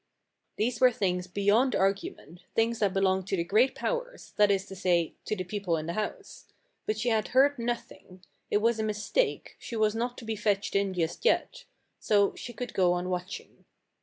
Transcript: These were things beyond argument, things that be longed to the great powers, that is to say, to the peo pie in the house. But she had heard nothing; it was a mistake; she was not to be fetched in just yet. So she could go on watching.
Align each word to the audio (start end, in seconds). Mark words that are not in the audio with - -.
These 0.55 0.81
were 0.81 0.91
things 0.91 1.27
beyond 1.27 1.75
argument, 1.75 2.39
things 2.55 2.79
that 2.79 2.91
be 2.95 2.99
longed 2.99 3.27
to 3.27 3.37
the 3.37 3.43
great 3.43 3.75
powers, 3.75 4.33
that 4.35 4.49
is 4.49 4.65
to 4.65 4.75
say, 4.75 5.13
to 5.25 5.35
the 5.35 5.43
peo 5.43 5.59
pie 5.61 5.79
in 5.79 5.85
the 5.85 5.93
house. 5.93 6.47
But 6.87 6.97
she 6.97 7.09
had 7.09 7.27
heard 7.27 7.59
nothing; 7.59 8.23
it 8.49 8.63
was 8.63 8.79
a 8.79 8.83
mistake; 8.83 9.55
she 9.59 9.75
was 9.75 9.93
not 9.93 10.17
to 10.17 10.25
be 10.25 10.35
fetched 10.35 10.75
in 10.75 10.95
just 10.95 11.23
yet. 11.23 11.65
So 11.99 12.33
she 12.33 12.51
could 12.51 12.73
go 12.73 12.93
on 12.93 13.09
watching. 13.09 13.65